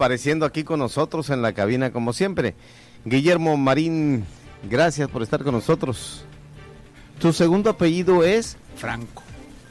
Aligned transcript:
apareciendo 0.00 0.46
aquí 0.46 0.64
con 0.64 0.78
nosotros 0.78 1.28
en 1.28 1.42
la 1.42 1.52
cabina 1.52 1.92
como 1.92 2.14
siempre. 2.14 2.54
Guillermo 3.04 3.58
Marín, 3.58 4.24
gracias 4.62 5.10
por 5.10 5.22
estar 5.22 5.44
con 5.44 5.52
nosotros. 5.52 6.24
Tu 7.18 7.34
segundo 7.34 7.68
apellido 7.68 8.24
es 8.24 8.56
Franco. 8.76 9.22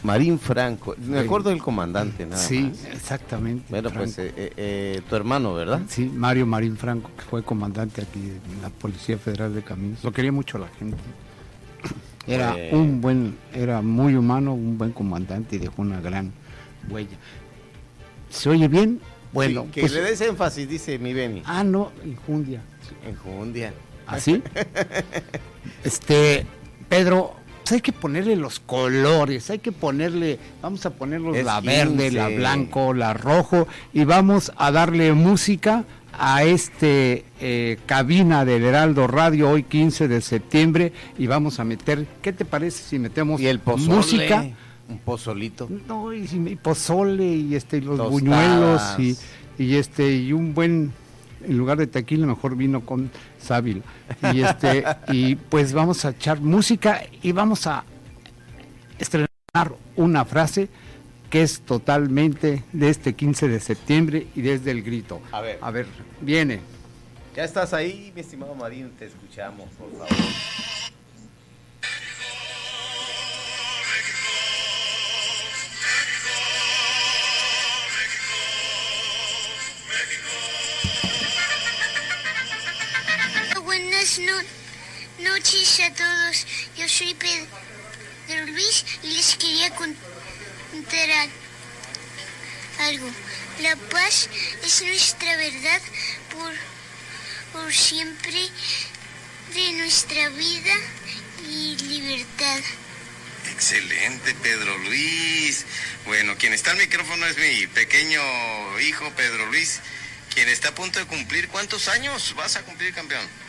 Marín 0.04 0.38
Franco. 0.38 0.96
Me 1.00 1.18
acuerdo 1.18 1.50
del 1.50 1.64
comandante, 1.64 2.28
nada 2.28 2.38
Sí, 2.38 2.72
exactamente. 2.94 3.66
Bueno, 3.70 3.90
pues 3.90 4.20
eh, 4.20 4.32
eh, 4.38 4.54
eh, 4.56 5.02
tu 5.10 5.16
hermano, 5.16 5.56
¿verdad? 5.56 5.82
Sí, 5.88 6.06
Mario 6.06 6.46
Marín 6.46 6.78
Franco, 6.78 7.10
que 7.18 7.24
fue 7.24 7.42
comandante 7.42 8.04
aquí 8.04 8.20
de 8.20 8.40
la 8.62 8.70
Policía 8.70 9.18
Federal 9.18 9.56
de 9.56 9.64
Caminos. 9.64 10.04
Lo 10.04 10.12
quería 10.12 10.32
mucho 10.32 10.60
la 10.60 10.68
gente. 10.68 10.98
Era 12.28 12.56
un 12.72 13.02
buen, 13.02 13.36
era 13.52 13.82
muy 13.82 14.14
humano, 14.14 14.54
un 14.54 14.78
buen 14.78 14.92
comandante 14.92 15.56
y 15.56 15.60
dejó 15.60 15.82
una 15.82 16.00
gran 16.00 16.32
huella. 16.88 17.18
¿Se 18.30 18.48
oye 18.48 18.68
bien? 18.68 19.02
Bueno, 19.32 19.68
que 19.72 19.82
pues 19.82 19.94
le 19.94 20.02
des 20.02 20.22
énfasis, 20.22 20.68
dice 20.68 20.98
mi 21.00 21.14
Beni. 21.14 21.44
Ah, 21.46 21.64
no, 21.64 21.92
Injundia. 22.04 22.62
Injundia. 23.08 23.74
¿Así? 24.08 24.42
¿Ah, 24.56 25.04
este, 25.84 26.46
Pedro, 26.88 27.36
pues 27.70 27.74
hay 27.74 27.82
que 27.82 27.94
ponerle 27.94 28.36
los 28.36 28.60
colores, 28.60 29.50
hay 29.52 29.60
que 29.60 29.72
ponerle, 29.72 30.40
vamos 30.62 30.86
a 30.88 30.90
ponerlos 30.90 31.38
la 31.44 31.62
verde, 31.62 32.12
la 32.12 32.30
blanco, 32.30 32.94
la 32.96 33.14
rojo 33.14 33.68
y 33.94 34.06
vamos 34.06 34.52
a 34.58 34.72
darle 34.72 35.14
música 35.14 35.86
a 36.18 36.44
este 36.44 37.26
eh, 37.40 37.78
cabina 37.86 38.44
del 38.44 38.64
Heraldo 38.64 39.06
Radio 39.06 39.52
hoy 39.52 39.64
15 39.64 40.08
de 40.08 40.22
septiembre 40.22 40.94
y 41.20 41.28
vamos 41.28 41.60
a 41.60 41.64
meter, 41.64 42.08
¿qué 42.24 42.34
te 42.34 42.44
parece 42.44 42.82
si 42.84 42.98
metemos 42.98 43.40
¿Y 43.40 43.46
el 43.46 43.62
música? 43.64 44.48
Un 44.90 44.98
pozolito. 45.00 45.70
No, 45.88 46.14
y, 46.14 46.26
pozole 46.62 47.26
y 47.26 47.56
este 47.56 47.80
los 47.82 48.10
buñuelos 48.10 48.82
y, 48.98 49.16
y 49.58 49.76
este 49.76 50.16
y 50.16 50.34
un 50.34 50.54
buen 50.54 50.92
en 51.46 51.58
lugar 51.58 51.78
de 51.78 51.88
tequila 51.88 52.26
mejor 52.26 52.56
vino 52.56 52.86
con 52.86 53.12
sábila. 53.40 53.82
Y 54.34 54.42
este 54.42 54.84
y 55.10 55.36
pues 55.36 55.74
vamos 55.74 56.04
a 56.06 56.10
echar 56.10 56.42
música 56.42 57.04
y 57.22 57.32
vamos 57.32 57.68
a 57.68 57.84
estrenar 58.98 59.30
una 59.96 60.26
frase 60.26 60.70
que 61.30 61.44
es 61.44 61.62
totalmente 61.62 62.64
de 62.74 62.90
este 62.90 63.14
15 63.14 63.48
de 63.48 63.60
septiembre 63.60 64.28
y 64.36 64.42
desde 64.42 64.72
el 64.72 64.82
grito. 64.82 65.22
A 65.32 65.42
ver. 65.42 65.60
A 65.62 65.72
ver, 65.72 65.86
viene. 66.22 66.60
Ya 67.36 67.44
estás 67.44 67.74
ahí, 67.74 68.12
mi 68.16 68.22
estimado 68.22 68.56
Marín, 68.56 68.92
te 68.98 69.06
escuchamos, 69.06 69.70
por 69.78 69.92
favor. 69.92 70.08
Noches 85.20 85.80
a 85.82 85.94
todos. 85.94 86.48
Yo 86.78 86.90
soy 86.90 87.14
Pedro 87.14 88.46
Luis 88.48 88.86
y 89.04 89.08
les 89.12 89.36
quería 89.36 89.70
contar 89.76 91.30
algo. 92.80 93.12
La 93.62 93.76
paz 93.76 94.30
es 94.64 94.82
nuestra 94.82 95.38
verdad 95.38 95.82
por, 96.32 96.54
por 97.54 97.74
siempre 97.74 98.50
de 99.54 99.74
nuestra 99.74 100.30
vida 100.30 100.74
y 101.48 101.76
libertad. 101.78 102.60
Excelente, 103.52 104.34
Pedro 104.42 104.78
Luis. 104.80 105.66
Bueno, 106.06 106.36
quien 106.38 106.54
está 106.54 106.72
al 106.72 106.78
micrófono 106.78 107.28
es 107.28 107.38
mi 107.38 107.68
pequeño 107.68 108.22
hijo, 108.80 109.12
Pedro 109.12 109.46
Luis, 109.48 109.82
quien 110.34 110.50
está 110.50 110.70
a 110.70 110.76
punto 110.76 110.98
de 110.98 111.06
cumplir. 111.06 111.48
¿Cuántos 111.50 111.90
años 111.90 112.34
vas 112.36 112.56
a 112.56 112.64
cumplir, 112.64 112.94
campeón? 112.94 113.49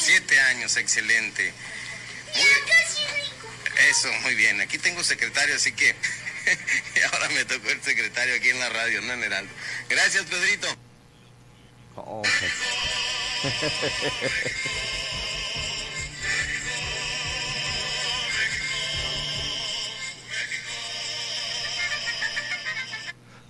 Siete. 0.00 0.40
Años, 0.40 0.76
excelente. 0.76 1.52
Eso, 3.90 4.08
muy 4.22 4.34
bien. 4.34 4.60
Aquí 4.60 4.78
tengo 4.78 5.04
secretario, 5.04 5.54
así 5.54 5.72
que 5.72 5.94
ahora 7.12 7.28
me 7.30 7.44
tocó 7.44 7.70
el 7.70 7.82
secretario 7.82 8.34
aquí 8.34 8.48
en 8.48 8.58
la 8.58 8.68
radio, 8.68 9.00
no 9.02 9.12
en 9.12 9.24
Heraldo. 9.24 9.52
Gracias, 9.88 10.24
Pedrito. 10.24 10.68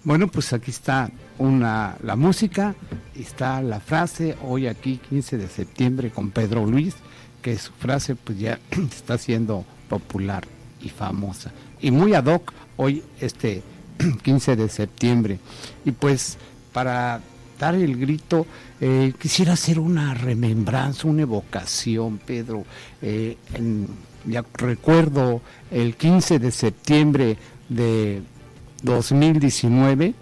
Bueno, 0.02 0.28
pues 0.28 0.54
aquí 0.54 0.70
está 0.70 1.10
una, 1.36 1.98
la 2.02 2.16
música, 2.16 2.74
está 3.22 3.62
la 3.62 3.80
frase, 3.80 4.36
hoy 4.42 4.66
aquí 4.66 5.00
15 5.08 5.38
de 5.38 5.48
septiembre 5.48 6.10
con 6.10 6.30
Pedro 6.30 6.66
Luis, 6.66 6.94
que 7.42 7.58
su 7.58 7.72
frase 7.72 8.16
pues 8.16 8.38
ya 8.38 8.58
está 8.70 9.18
siendo 9.18 9.64
popular 9.88 10.46
y 10.82 10.88
famosa. 10.88 11.52
Y 11.80 11.90
muy 11.90 12.14
ad 12.14 12.26
hoc 12.26 12.52
hoy 12.76 13.02
este 13.20 13.62
15 14.22 14.56
de 14.56 14.68
septiembre. 14.68 15.38
Y 15.84 15.92
pues 15.92 16.38
para 16.72 17.20
dar 17.58 17.74
el 17.74 17.96
grito, 17.98 18.46
eh, 18.80 19.12
quisiera 19.20 19.52
hacer 19.52 19.78
una 19.78 20.14
remembranza, 20.14 21.08
una 21.08 21.22
evocación, 21.22 22.18
Pedro. 22.18 22.64
Eh, 23.02 23.36
ya 24.26 24.44
recuerdo 24.54 25.40
el 25.70 25.96
15 25.96 26.38
de 26.38 26.50
septiembre 26.50 27.36
de 27.68 28.22
2019 28.82 30.14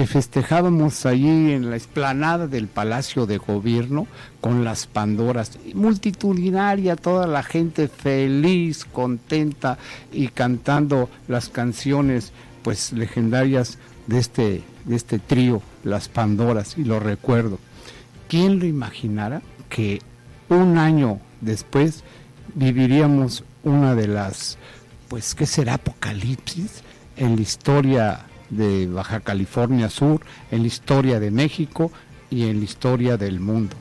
que 0.00 0.06
festejábamos 0.06 1.04
allí 1.04 1.52
en 1.52 1.68
la 1.68 1.76
explanada 1.76 2.46
del 2.46 2.68
Palacio 2.68 3.26
de 3.26 3.36
Gobierno 3.36 4.06
con 4.40 4.64
las 4.64 4.86
Pandoras, 4.86 5.58
multitudinaria, 5.74 6.96
toda 6.96 7.26
la 7.26 7.42
gente 7.42 7.86
feliz, 7.86 8.86
contenta 8.86 9.76
y 10.10 10.28
cantando 10.28 11.10
las 11.28 11.50
canciones 11.50 12.32
pues 12.62 12.94
legendarias 12.94 13.76
de 14.06 14.20
este, 14.20 14.62
de 14.86 14.96
este 14.96 15.18
trío, 15.18 15.60
las 15.84 16.08
Pandoras, 16.08 16.78
y 16.78 16.84
lo 16.84 16.98
recuerdo. 16.98 17.58
¿Quién 18.26 18.58
lo 18.58 18.64
imaginara 18.64 19.42
que 19.68 20.00
un 20.48 20.78
año 20.78 21.20
después 21.42 22.04
viviríamos 22.54 23.44
una 23.64 23.94
de 23.94 24.08
las, 24.08 24.56
pues, 25.08 25.34
¿qué 25.34 25.44
será? 25.44 25.74
Apocalipsis 25.74 26.80
en 27.18 27.36
la 27.36 27.42
historia 27.42 28.29
de 28.50 28.86
Baja 28.86 29.20
California 29.20 29.88
Sur, 29.88 30.20
en 30.50 30.62
la 30.62 30.66
historia 30.68 31.20
de 31.20 31.30
México 31.30 31.90
y 32.30 32.44
en 32.44 32.58
la 32.58 32.64
historia 32.64 33.16
del 33.16 33.40
mundo. 33.40 33.76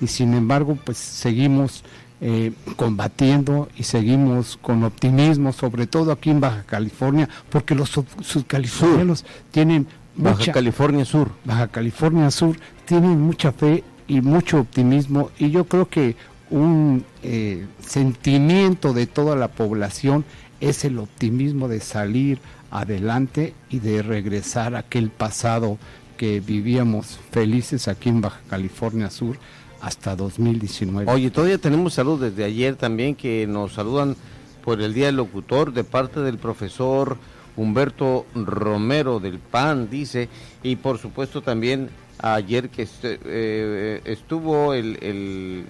Y 0.00 0.08
sin 0.08 0.34
embargo, 0.34 0.78
pues 0.84 0.98
seguimos 0.98 1.84
eh, 2.20 2.52
combatiendo 2.76 3.68
y 3.76 3.82
seguimos 3.82 4.58
con 4.60 4.84
optimismo, 4.84 5.52
sobre 5.52 5.86
todo 5.86 6.12
aquí 6.12 6.30
en 6.30 6.40
Baja 6.40 6.64
California, 6.66 7.28
porque 7.50 7.74
los 7.74 7.90
subcalifornianos 7.90 9.24
tienen 9.50 9.86
Baja 10.16 10.52
California 10.52 11.04
Sur. 11.04 11.30
Baja 11.44 11.68
California 11.68 12.30
Sur 12.30 12.56
tienen 12.86 13.20
mucha 13.20 13.52
fe 13.52 13.84
y 14.08 14.20
mucho 14.20 14.60
optimismo 14.60 15.30
y 15.38 15.50
yo 15.50 15.64
creo 15.64 15.88
que 15.88 16.16
un 16.48 17.04
eh, 17.22 17.66
sentimiento 17.80 18.92
de 18.92 19.06
toda 19.06 19.36
la 19.36 19.48
población 19.48 20.24
es 20.60 20.84
el 20.84 20.98
optimismo 20.98 21.68
de 21.68 21.80
salir 21.80 22.38
adelante 22.70 23.54
y 23.70 23.78
de 23.78 24.02
regresar 24.02 24.74
a 24.74 24.80
aquel 24.80 25.10
pasado 25.10 25.78
que 26.16 26.40
vivíamos 26.40 27.18
felices 27.30 27.88
aquí 27.88 28.08
en 28.08 28.20
Baja 28.20 28.40
California 28.48 29.10
Sur 29.10 29.38
hasta 29.80 30.16
2019. 30.16 31.10
Oye, 31.10 31.30
todavía 31.30 31.58
tenemos 31.58 31.94
salud 31.94 32.20
desde 32.20 32.44
ayer 32.44 32.76
también 32.76 33.14
que 33.14 33.46
nos 33.46 33.74
saludan 33.74 34.16
por 34.64 34.80
el 34.80 34.94
Día 34.94 35.06
del 35.06 35.16
Locutor 35.16 35.72
de 35.72 35.84
parte 35.84 36.20
del 36.20 36.38
profesor 36.38 37.16
Humberto 37.56 38.26
Romero 38.34 39.20
del 39.20 39.38
PAN, 39.38 39.88
dice, 39.88 40.28
y 40.62 40.76
por 40.76 40.98
supuesto 40.98 41.42
también 41.42 41.88
ayer 42.18 42.68
que 42.68 42.88
eh, 43.02 44.00
estuvo 44.04 44.74
el, 44.74 44.98
el, 45.02 45.66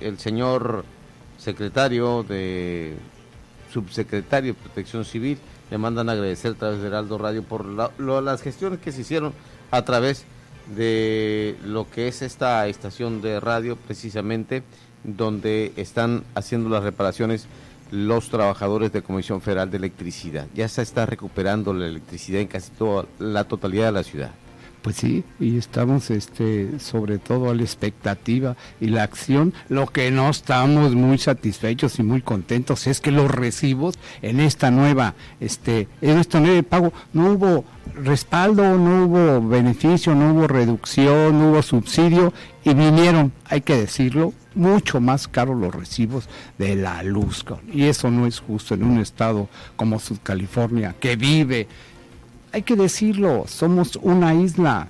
el 0.00 0.18
señor 0.18 0.84
secretario 1.38 2.22
de 2.22 2.94
subsecretario 3.72 4.52
de 4.52 4.60
Protección 4.60 5.04
Civil, 5.04 5.38
le 5.70 5.78
mandan 5.78 6.08
a 6.08 6.12
agradecer 6.12 6.52
a 6.52 6.54
través 6.54 6.80
de 6.80 6.88
Heraldo 6.88 7.18
Radio 7.18 7.42
por 7.42 7.64
las 7.64 8.42
gestiones 8.42 8.80
que 8.80 8.92
se 8.92 9.02
hicieron 9.02 9.32
a 9.70 9.84
través 9.84 10.24
de 10.74 11.56
lo 11.64 11.90
que 11.90 12.08
es 12.08 12.22
esta 12.22 12.66
estación 12.68 13.22
de 13.22 13.40
radio 13.40 13.76
precisamente 13.76 14.62
donde 15.04 15.72
están 15.76 16.24
haciendo 16.34 16.68
las 16.68 16.82
reparaciones 16.82 17.46
los 17.90 18.28
trabajadores 18.28 18.92
de 18.92 19.02
Comisión 19.02 19.40
Federal 19.40 19.70
de 19.70 19.78
Electricidad. 19.78 20.46
Ya 20.54 20.68
se 20.68 20.82
está 20.82 21.06
recuperando 21.06 21.74
la 21.74 21.86
electricidad 21.86 22.40
en 22.40 22.46
casi 22.46 22.70
toda 22.70 23.06
la 23.18 23.44
totalidad 23.44 23.86
de 23.86 23.92
la 23.92 24.04
ciudad. 24.04 24.30
Pues 24.82 24.96
sí, 24.96 25.24
y 25.38 25.58
estamos 25.58 26.10
este, 26.10 26.78
sobre 26.78 27.18
todo 27.18 27.50
a 27.50 27.54
la 27.54 27.62
expectativa 27.62 28.56
y 28.80 28.86
la 28.86 29.02
acción. 29.02 29.52
Lo 29.68 29.86
que 29.86 30.10
no 30.10 30.30
estamos 30.30 30.94
muy 30.94 31.18
satisfechos 31.18 31.98
y 31.98 32.02
muy 32.02 32.22
contentos 32.22 32.86
es 32.86 33.00
que 33.00 33.10
los 33.10 33.30
recibos 33.30 33.98
en 34.22 34.40
esta 34.40 34.70
nueva, 34.70 35.14
este, 35.38 35.86
en 36.00 36.18
esta 36.18 36.40
nueva 36.40 36.62
pago, 36.62 36.92
no 37.12 37.32
hubo 37.32 37.64
respaldo, 37.94 38.78
no 38.78 39.04
hubo 39.04 39.46
beneficio, 39.46 40.14
no 40.14 40.32
hubo 40.32 40.48
reducción, 40.48 41.38
no 41.38 41.50
hubo 41.50 41.62
subsidio 41.62 42.32
y 42.64 42.72
vinieron, 42.72 43.32
hay 43.44 43.60
que 43.60 43.76
decirlo, 43.76 44.32
mucho 44.54 45.00
más 45.00 45.28
caros 45.28 45.58
los 45.58 45.74
recibos 45.74 46.28
de 46.58 46.74
la 46.76 47.02
luz. 47.02 47.44
Y 47.72 47.84
eso 47.84 48.10
no 48.10 48.26
es 48.26 48.40
justo 48.40 48.74
en 48.74 48.84
un 48.84 48.98
estado 48.98 49.48
como 49.76 50.00
California 50.22 50.94
que 50.98 51.16
vive 51.16 51.68
hay 52.52 52.62
que 52.62 52.76
decirlo, 52.76 53.44
somos 53.46 53.96
una 54.02 54.34
isla, 54.34 54.88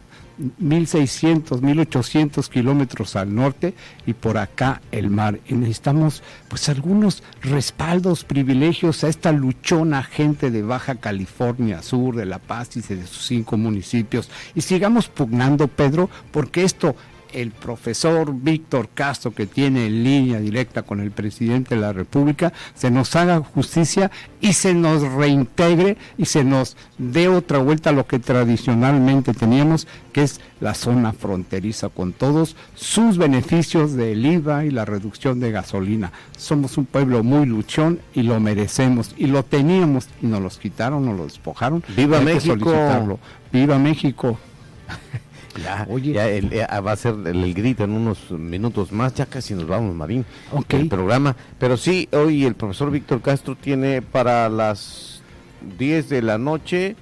1600, 0.59 1.61
1800 1.61 2.49
kilómetros 2.49 3.15
al 3.15 3.35
norte 3.35 3.75
y 4.07 4.15
por 4.15 4.39
acá 4.39 4.81
el 4.91 5.11
mar. 5.11 5.39
Y 5.47 5.55
necesitamos 5.55 6.23
pues 6.49 6.69
algunos 6.69 7.23
respaldos, 7.43 8.25
privilegios 8.25 9.05
a 9.05 9.09
esta 9.09 9.33
luchona 9.33 10.03
gente 10.03 10.51
de 10.51 10.62
Baja 10.62 10.95
California 10.95 11.83
Sur, 11.83 12.17
de 12.17 12.25
La 12.25 12.39
Paz 12.39 12.77
y 12.77 12.81
de 12.81 13.07
sus 13.07 13.27
cinco 13.27 13.57
municipios. 13.59 14.31
Y 14.55 14.62
sigamos 14.62 15.09
pugnando, 15.09 15.69
Pedro, 15.69 16.09
porque 16.33 16.65
esto 16.65 16.97
el 17.32 17.50
profesor 17.50 18.32
Víctor 18.35 18.88
Castro, 18.94 19.32
que 19.32 19.47
tiene 19.47 19.91
línea 19.91 20.41
directa 20.41 20.82
con 20.82 21.00
el 21.00 21.11
presidente 21.11 21.75
de 21.75 21.81
la 21.81 21.93
República, 21.93 22.53
se 22.75 22.91
nos 22.91 23.15
haga 23.17 23.41
justicia 23.41 24.11
y 24.41 24.53
se 24.53 24.75
nos 24.75 25.03
reintegre 25.12 25.97
y 26.17 26.27
se 26.27 26.44
nos 26.44 26.77
dé 26.99 27.29
otra 27.29 27.59
vuelta 27.59 27.91
a 27.91 27.93
lo 27.93 28.06
que 28.06 28.19
tradicionalmente 28.19 29.35
teníamos, 29.35 29.87
que 30.12 30.23
es 30.23 30.41
la 30.61 30.75
zona 30.75 31.12
fronteriza, 31.12 31.88
con 31.88 32.12
todos 32.12 32.56
sus 32.75 33.19
beneficios 33.19 33.94
del 33.94 34.25
IVA 34.25 34.65
y 34.65 34.71
la 34.71 34.85
reducción 34.85 35.41
de 35.41 35.50
gasolina. 35.50 36.12
Somos 36.37 36.79
un 36.79 36.87
pueblo 36.87 37.23
muy 37.23 37.47
luchón 37.47 38.00
y 38.15 38.23
lo 38.23 38.41
merecemos 38.41 39.15
y 39.17 39.26
lo 39.26 39.44
teníamos 39.44 40.09
y 40.23 40.26
nos 40.26 40.43
los 40.43 40.59
quitaron, 40.59 41.05
nos 41.05 41.17
lo 41.17 41.25
despojaron. 41.25 41.83
¡Viva 41.97 42.21
México! 42.21 43.19
¡Viva 43.53 43.79
México! 43.79 44.38
Ya, 45.56 45.87
Oye, 45.91 46.12
ya 46.12 46.81
va 46.81 46.93
a 46.93 46.97
ser 46.97 47.14
el, 47.26 47.55
grito 47.55 47.85
en 47.85 47.91
unos 47.91 48.31
minutos 48.31 48.93
más, 48.93 49.14
ya 49.14 49.26
casi 49.26 49.55
nos 49.55 49.67
vamos, 49.67 49.94
Marín, 49.94 50.25
el 50.69 50.88
programa. 50.88 51.35
Pero 51.58 51.76
sí, 51.76 52.08
hoy 52.12 52.44
el 52.44 52.55
profesor 52.55 52.91
Víctor 52.91 53.20
Castro 53.20 53.56
tiene 53.56 54.00
para 54.00 54.49
las 54.49 55.23
10 55.79 56.08
de 56.08 56.23
la 56.23 56.38
noche, 56.38 56.94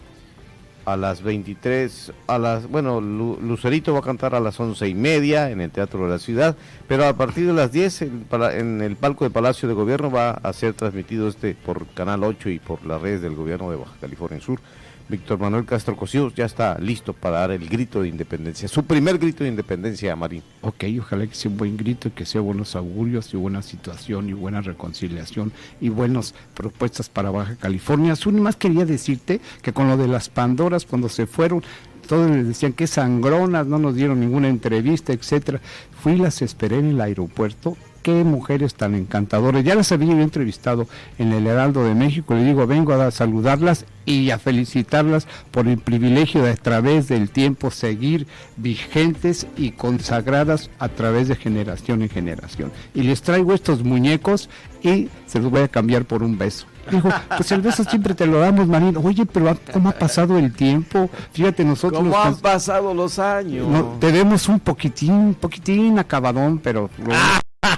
a 0.86 0.96
las 0.96 1.22
23, 1.22 2.12
a 2.26 2.38
las, 2.38 2.66
bueno, 2.66 3.02
Lucerito 3.02 3.92
va 3.92 3.98
a 3.98 4.02
cantar 4.02 4.34
a 4.34 4.40
las 4.40 4.58
once 4.58 4.88
y 4.88 4.94
media 4.94 5.50
en 5.50 5.60
el 5.60 5.70
Teatro 5.70 6.04
de 6.04 6.10
la 6.10 6.18
Ciudad, 6.18 6.56
pero 6.86 7.06
a 7.06 7.12
partir 7.12 7.46
de 7.46 7.52
las 7.52 7.70
10 7.72 8.02
en, 8.02 8.26
en 8.54 8.80
el 8.80 8.96
palco 8.96 9.24
de 9.24 9.30
Palacio 9.30 9.68
de 9.68 9.74
Gobierno 9.74 10.10
va 10.10 10.30
a 10.30 10.52
ser 10.54 10.72
transmitido 10.72 11.28
este 11.28 11.54
por 11.54 11.86
Canal 11.88 12.24
8 12.24 12.48
y 12.48 12.58
por 12.58 12.86
las 12.86 13.02
redes 13.02 13.20
del 13.20 13.34
Gobierno 13.34 13.70
de 13.70 13.76
Baja 13.76 13.92
California 14.00 14.40
Sur 14.40 14.60
Víctor 15.08 15.38
Manuel 15.38 15.64
Castro 15.64 15.96
Cosío 15.96 16.30
ya 16.34 16.44
está 16.44 16.78
listo 16.78 17.14
para 17.14 17.38
dar 17.38 17.50
el 17.52 17.66
grito 17.68 18.02
de 18.02 18.08
independencia, 18.08 18.68
su 18.68 18.84
primer 18.84 19.18
grito 19.18 19.42
de 19.42 19.50
independencia, 19.50 20.14
Marín. 20.14 20.42
Ok, 20.60 20.84
ojalá 21.00 21.26
que 21.26 21.34
sea 21.34 21.50
un 21.50 21.56
buen 21.56 21.76
grito 21.76 22.12
que 22.14 22.26
sea 22.26 22.40
buenos 22.40 22.76
augurios 22.76 23.32
y 23.32 23.36
buena 23.38 23.62
situación 23.62 24.28
y 24.28 24.34
buena 24.34 24.60
reconciliación 24.60 25.52
y 25.80 25.88
buenas 25.88 26.34
propuestas 26.54 27.08
para 27.08 27.30
Baja 27.30 27.56
California. 27.56 28.16
Sur, 28.16 28.34
más 28.34 28.56
quería 28.56 28.84
decirte 28.84 29.40
que 29.62 29.72
con 29.72 29.88
lo 29.88 29.96
de 29.96 30.08
las 30.08 30.28
Pandoras, 30.28 30.84
cuando 30.84 31.08
se 31.08 31.26
fueron, 31.26 31.62
todos 32.06 32.30
les 32.30 32.46
decían 32.46 32.72
que 32.72 32.86
sangronas, 32.86 33.66
no 33.66 33.78
nos 33.78 33.94
dieron 33.94 34.20
ninguna 34.20 34.48
entrevista, 34.48 35.12
etcétera. 35.12 35.60
Fui 36.02 36.12
y 36.12 36.16
las 36.16 36.42
esperé 36.42 36.78
en 36.78 36.90
el 36.90 37.00
aeropuerto 37.00 37.76
qué 38.08 38.24
mujeres 38.24 38.74
tan 38.74 38.94
encantadoras. 38.94 39.62
Ya 39.64 39.74
las 39.74 39.92
había 39.92 40.12
entrevistado 40.12 40.88
en 41.18 41.30
el 41.34 41.46
Heraldo 41.46 41.84
de 41.84 41.94
México. 41.94 42.32
Le 42.32 42.42
digo, 42.42 42.66
vengo 42.66 42.94
a 42.94 43.10
saludarlas 43.10 43.84
y 44.06 44.30
a 44.30 44.38
felicitarlas 44.38 45.28
por 45.50 45.68
el 45.68 45.76
privilegio 45.76 46.42
de 46.42 46.52
a 46.52 46.56
través 46.56 47.08
del 47.08 47.28
tiempo 47.28 47.70
seguir 47.70 48.26
vigentes 48.56 49.46
y 49.58 49.72
consagradas 49.72 50.70
a 50.78 50.88
través 50.88 51.28
de 51.28 51.36
generación 51.36 52.00
en 52.00 52.08
generación. 52.08 52.72
Y 52.94 53.02
les 53.02 53.20
traigo 53.20 53.52
estos 53.52 53.84
muñecos 53.84 54.48
y 54.82 55.10
se 55.26 55.40
los 55.40 55.50
voy 55.50 55.60
a 55.60 55.68
cambiar 55.68 56.06
por 56.06 56.22
un 56.22 56.38
beso. 56.38 56.66
Dijo, 56.90 57.10
pues 57.36 57.52
el 57.52 57.60
beso 57.60 57.84
siempre 57.84 58.14
te 58.14 58.24
lo 58.24 58.38
damos, 58.40 58.68
Marino. 58.68 59.00
Oye, 59.04 59.26
pero 59.26 59.54
¿cómo 59.70 59.90
ha 59.90 59.92
pasado 59.92 60.38
el 60.38 60.54
tiempo? 60.54 61.10
Fíjate, 61.32 61.62
nosotros... 61.62 62.02
¿Cómo 62.02 62.18
han 62.18 62.36
pasado 62.36 62.94
los 62.94 63.18
años? 63.18 63.68
No, 63.68 63.98
tenemos 64.00 64.48
un 64.48 64.60
poquitín, 64.60 65.12
un 65.12 65.34
poquitín 65.34 65.98
acabadón, 65.98 66.58
pero... 66.58 66.88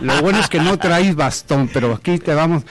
Lo 0.00 0.22
bueno 0.22 0.38
es 0.38 0.48
que 0.48 0.60
no 0.60 0.78
traes 0.78 1.14
bastón, 1.14 1.68
pero 1.72 1.92
aquí 1.92 2.18
te 2.18 2.34
vamos, 2.34 2.64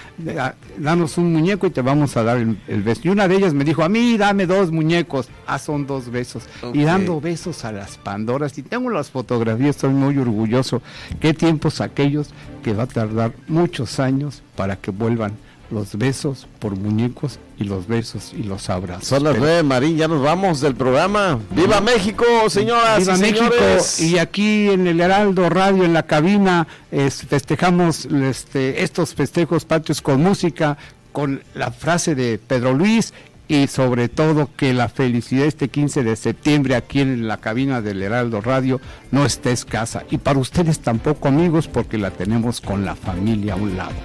danos 0.77 1.17
un 1.17 1.31
muñeco 1.31 1.67
y 1.67 1.69
te 1.69 1.81
vamos 1.81 2.17
a 2.17 2.23
dar 2.23 2.37
el, 2.37 2.83
beso. 2.83 3.01
Y 3.03 3.09
una 3.09 3.27
de 3.27 3.35
ellas 3.35 3.53
me 3.53 3.63
dijo, 3.63 3.83
a 3.83 3.89
mí 3.89 4.17
dame 4.17 4.45
dos 4.45 4.71
muñecos. 4.71 5.29
Ah, 5.45 5.59
son 5.59 5.85
dos 5.85 6.09
besos. 6.09 6.43
Y 6.73 6.83
dando 6.83 7.21
besos 7.21 7.65
a 7.65 7.71
las 7.71 7.97
Pandoras. 7.97 8.57
Y 8.57 8.63
tengo 8.63 8.89
las 8.89 9.11
fotografías, 9.11 9.75
estoy 9.75 9.91
muy 9.91 10.17
orgulloso. 10.17 10.81
Qué 11.19 11.33
tiempos 11.33 11.81
aquellos 11.81 12.29
que 12.63 12.73
va 12.73 12.83
a 12.83 12.87
tardar 12.87 13.33
muchos 13.47 13.99
años 13.99 14.41
para 14.55 14.75
que 14.75 14.91
vuelvan 14.91 15.33
los 15.71 15.98
besos 15.98 16.48
por 16.60 16.75
muñecos 16.75 17.39
y 17.57 17.63
los 17.63 17.88
besos 17.88 18.33
y 18.33 18.44
los 18.44 18.69
abrazos. 18.69 19.07
Son 19.07 19.24
las 19.24 19.38
nueve, 19.38 19.63
Marín, 19.63 19.98
ya 19.98 20.07
nos 20.07 20.21
vamos 20.21 20.62
del 20.62 20.75
programa. 20.75 21.39
¡Viva 21.51 21.81
México, 21.81 22.25
señoras 22.50 23.00
¡Viva 23.00 23.18
México! 23.18 23.54
Y 24.00 24.18
aquí 24.18 24.69
en 24.69 24.88
el 24.88 25.00
Heraldo 25.00 25.50
Radio, 25.50 25.83
en 25.83 25.94
la 25.94 26.04
cabina, 26.04 26.68
festejamos 26.92 28.06
este, 28.06 28.83
estos 28.83 29.13
festejos 29.13 29.66
patrios 29.66 30.01
con 30.01 30.21
música, 30.21 30.77
con 31.12 31.44
la 31.54 31.71
frase 31.71 32.16
de 32.16 32.39
Pedro 32.39 32.74
Luis 32.74 33.13
y 33.50 33.66
sobre 33.66 34.10
todo 34.10 34.48
que 34.56 34.74
la 34.74 34.89
felicidad 34.89 35.48
este 35.48 35.69
15 35.69 36.04
de 36.04 36.16
septiembre 36.16 36.75
aquí 36.75 37.01
en 37.01 37.27
la 37.27 37.38
cabina 37.38 37.81
del 37.81 38.01
Heraldo 38.04 38.42
Radio 38.42 38.80
no 39.12 39.25
esté 39.25 39.51
escasa. 39.51 40.04
Y 40.12 40.19
para 40.19 40.39
ustedes 40.39 40.80
tampoco 40.80 41.27
amigos 41.27 41.68
porque 41.68 41.98
la 41.98 42.12
tenemos 42.12 42.62
con 42.62 42.86
la 42.86 42.95
familia 42.95 43.54
a 43.54 43.57
un 43.57 43.75
lado. 43.75 43.95